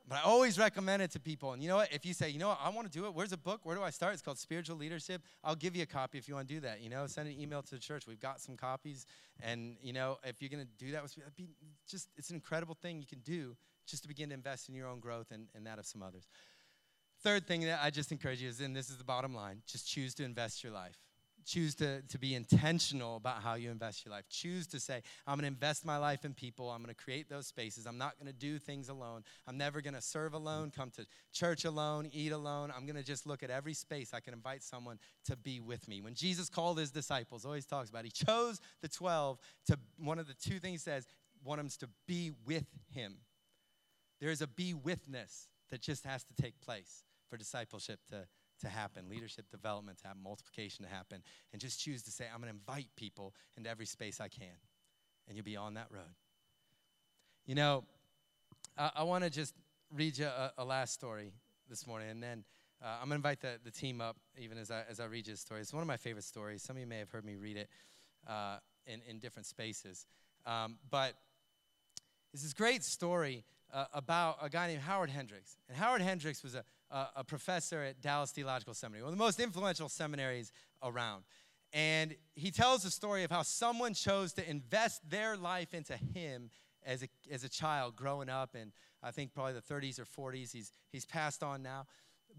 [0.07, 1.53] but I always recommend it to people.
[1.53, 1.91] And you know what?
[1.93, 3.61] If you say, you know what, I want to do it, where's a book?
[3.63, 4.13] Where do I start?
[4.13, 5.21] It's called Spiritual Leadership.
[5.43, 6.81] I'll give you a copy if you want to do that.
[6.81, 8.05] You know, send an email to the church.
[8.05, 9.05] We've got some copies.
[9.41, 11.03] And, you know, if you're going to do that,
[11.37, 11.49] be
[11.87, 13.55] just, it's an incredible thing you can do
[13.87, 16.27] just to begin to invest in your own growth and, and that of some others.
[17.21, 19.87] Third thing that I just encourage you is, and this is the bottom line, just
[19.87, 20.97] choose to invest your life
[21.45, 24.25] choose to, to be intentional about how you invest your life.
[24.29, 26.69] Choose to say, I'm going to invest my life in people.
[26.69, 27.85] I'm going to create those spaces.
[27.85, 29.23] I'm not going to do things alone.
[29.47, 32.71] I'm never going to serve alone, come to church alone, eat alone.
[32.75, 35.87] I'm going to just look at every space I can invite someone to be with
[35.87, 36.01] me.
[36.01, 40.27] When Jesus called his disciples, always talks about, he chose the 12 to, one of
[40.27, 41.07] the two things he says,
[41.45, 43.17] of them to be with him.
[44.19, 48.27] There is a be withness that just has to take place for discipleship to
[48.63, 52.41] to happen, leadership development to happen, multiplication to happen, and just choose to say, I'm
[52.41, 54.57] going to invite people into every space I can.
[55.27, 56.15] And you'll be on that road.
[57.45, 57.83] You know,
[58.77, 59.53] I, I want to just
[59.93, 61.31] read you a, a, last story
[61.69, 62.43] this morning, and then
[62.83, 65.27] uh, I'm going to invite the, the team up even as I, as I read
[65.27, 65.61] you the story.
[65.61, 66.63] It's one of my favorite stories.
[66.63, 67.69] Some of you may have heard me read it
[68.27, 70.05] uh, in, in different spaces.
[70.45, 71.13] Um, but
[72.33, 75.57] it's this great story uh, about a guy named Howard Hendricks.
[75.67, 76.63] And Howard Hendricks was a,
[76.93, 80.51] a, professor at Dallas Theological Seminary, one of the most influential seminaries
[80.83, 81.23] around.
[81.73, 86.51] And he tells the story of how someone chose to invest their life into him
[86.85, 88.71] as a, as a child growing up in,
[89.01, 90.51] I think, probably the 30s or 40s.
[90.51, 91.87] He's, he's passed on now.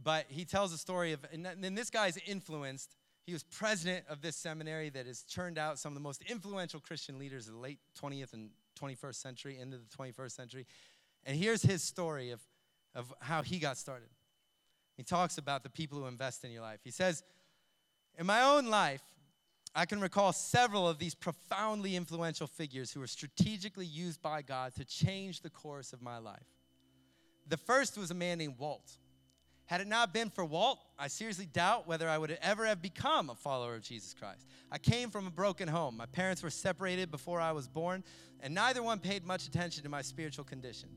[0.03, 2.97] But he tells a story of, and then this guy's influenced.
[3.27, 6.79] He was president of this seminary that has churned out some of the most influential
[6.79, 8.51] Christian leaders of the late 20th and
[8.81, 10.67] 21st century, into the 21st century.
[11.25, 12.41] And here's his story of,
[12.95, 14.09] of how he got started.
[14.97, 16.81] He talks about the people who invest in your life.
[16.85, 17.23] He says,
[18.19, 19.03] In my own life,
[19.75, 24.75] I can recall several of these profoundly influential figures who were strategically used by God
[24.77, 26.47] to change the course of my life.
[27.49, 28.93] The first was a man named Walt.
[29.67, 33.31] Had it not been for Walt, I seriously doubt whether I would ever have become
[33.31, 34.47] a follower of Jesus Christ.
[34.71, 35.97] I came from a broken home.
[35.97, 38.05] My parents were separated before I was born,
[38.41, 40.91] and neither one paid much attention to my spiritual condition.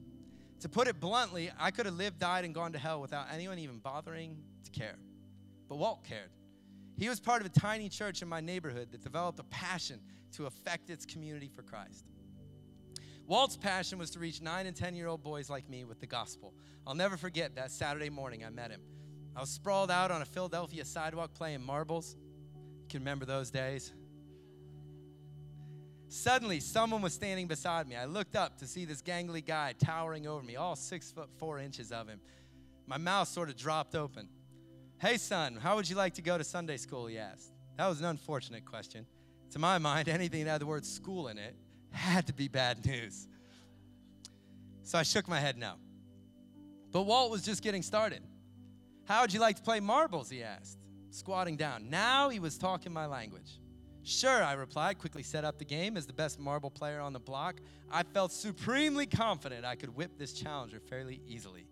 [0.62, 3.60] To put it bluntly, I could have lived, died, and gone to hell without anyone
[3.60, 4.96] even bothering to care.
[5.70, 6.32] But Walt cared.
[6.98, 10.00] He was part of a tiny church in my neighborhood that developed a passion
[10.34, 12.06] to affect its community for Christ.
[13.28, 16.08] Walt's passion was to reach nine and 10 year old boys like me with the
[16.08, 16.54] gospel.
[16.88, 18.82] I'll never forget that Saturday morning I met him.
[19.36, 22.16] I was sprawled out on a Philadelphia sidewalk playing marbles.
[22.82, 23.94] You can remember those days.
[26.10, 27.96] Suddenly, someone was standing beside me.
[27.96, 31.60] I looked up to see this gangly guy towering over me, all six foot four
[31.60, 32.22] inches of him.
[32.86, 34.30] My mouth sort of dropped open.
[35.00, 37.08] Hey, son, how would you like to go to Sunday school?
[37.08, 37.52] He asked.
[37.78, 39.06] That was an unfortunate question.
[39.52, 41.56] To my mind, anything that had the word school in it
[41.92, 43.28] had to be bad news.
[44.84, 45.74] So I shook my head no.
[46.92, 48.24] But Walt was just getting started.
[49.06, 50.30] How would you like to play marbles?
[50.30, 50.80] He asked,
[51.12, 51.90] squatting down.
[51.90, 53.60] Now he was talking my language.
[54.08, 57.20] Sure, I replied, quickly set up the game as the best marble player on the
[57.20, 57.60] block.
[57.92, 61.68] I felt supremely confident I could whip this challenger fairly easily.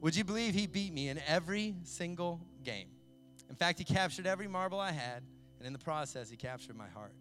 [0.00, 2.88] Would you believe he beat me in every single game?
[3.48, 5.22] In fact, he captured every marble I had,
[5.58, 7.14] and in the process, he captured my heart.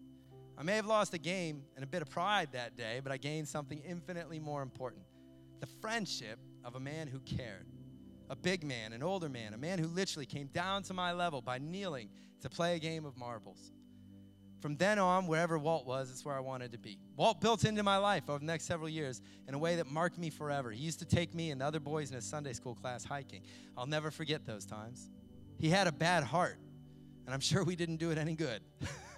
[0.57, 3.17] I may have lost a game and a bit of pride that day, but I
[3.17, 5.03] gained something infinitely more important
[5.59, 7.67] the friendship of a man who cared.
[8.32, 11.43] A big man, an older man, a man who literally came down to my level
[11.43, 12.09] by kneeling
[12.41, 13.71] to play a game of marbles.
[14.66, 16.97] From then on, wherever Walt was, is where I wanted to be.
[17.16, 20.18] Walt built into my life over the next several years in a way that marked
[20.18, 20.72] me forever.
[20.72, 23.43] He used to take me and the other boys in his Sunday school class hiking.
[23.78, 25.07] I'll never forget those times.
[25.59, 26.57] He had a bad heart,
[27.28, 28.63] and I'm sure we didn't do it any good,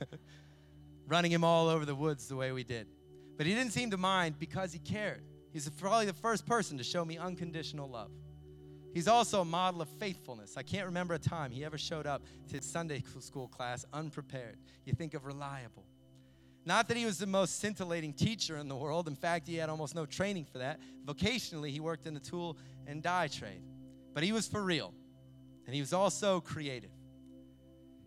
[1.08, 2.90] running him all over the woods the way we did.
[3.38, 5.24] But he didn't seem to mind because he cared.
[5.54, 8.12] He's probably the first person to show me unconditional love.
[8.98, 10.58] He's also a model of faithfulness.
[10.58, 14.58] I can't remember a time he ever showed up to Sunday school class unprepared.
[14.86, 15.86] You think of reliable.
[16.66, 19.08] Not that he was the most scintillating teacher in the world.
[19.08, 20.80] In fact, he had almost no training for that.
[21.06, 23.62] Vocationally, he worked in the tool and die trade.
[24.16, 24.96] But he was for real.
[25.68, 26.90] And he was also creative.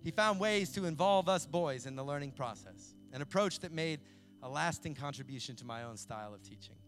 [0.02, 4.00] He found ways to involve us boys in the learning process, an approach that made
[4.42, 6.79] a lasting contribution to my own style of teaching.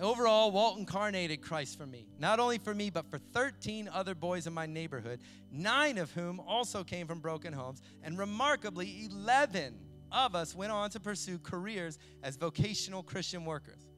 [0.00, 2.06] Overall, Walt incarnated Christ for me.
[2.20, 5.20] Not only for me, but for 13 other boys in my neighborhood,
[5.50, 7.82] nine of whom also came from broken homes.
[8.04, 9.76] And remarkably, 11
[10.12, 13.88] of us went on to pursue careers as vocational Christian workers,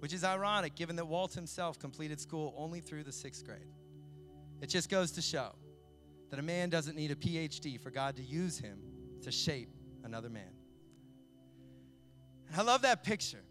[0.00, 3.72] which is ironic given that Walt himself completed school only through the sixth grade.
[4.60, 5.54] It just goes to show
[6.28, 8.80] that a man doesn't need a PhD for God to use him
[9.22, 9.70] to shape
[10.04, 10.52] another man.
[12.54, 13.42] I love that picture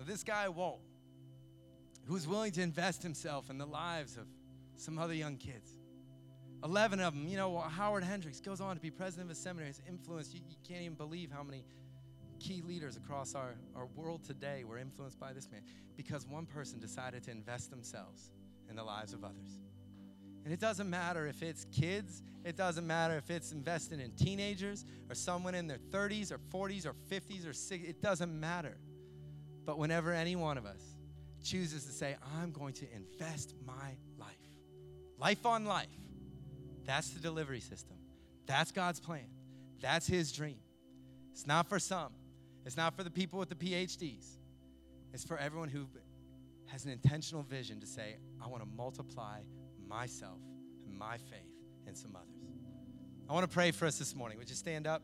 [0.00, 0.80] of this guy, Walt
[2.06, 4.26] who was willing to invest himself in the lives of
[4.76, 5.78] some other young kids.
[6.64, 9.68] 11 of them, you know, Howard Hendricks goes on to be president of a seminary.
[9.68, 11.64] His influence, you, you can't even believe how many
[12.38, 15.62] key leaders across our, our world today were influenced by this man
[15.96, 18.30] because one person decided to invest themselves
[18.68, 19.58] in the lives of others.
[20.44, 24.84] And it doesn't matter if it's kids, it doesn't matter if it's investing in teenagers
[25.08, 28.76] or someone in their 30s or 40s or 50s or 60s, it doesn't matter.
[29.64, 30.91] But whenever any one of us
[31.42, 34.28] chooses to say, I'm going to invest my life.
[35.18, 35.86] Life on life.
[36.84, 37.96] That's the delivery system.
[38.46, 39.26] That's God's plan.
[39.80, 40.58] That's His dream.
[41.32, 42.12] It's not for some,
[42.66, 44.26] it's not for the people with the PhDs.
[45.14, 45.86] It's for everyone who
[46.66, 49.40] has an intentional vision to say, I want to multiply
[49.86, 50.38] myself
[50.86, 51.52] and my faith
[51.86, 52.28] in some others.
[53.28, 54.38] I want to pray for us this morning.
[54.38, 55.02] Would you stand up?